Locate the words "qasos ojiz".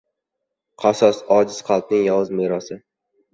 0.83-1.59